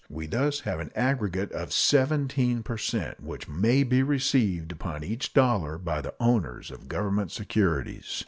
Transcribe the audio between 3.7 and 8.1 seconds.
be received upon each dollar by the owners of Government securities.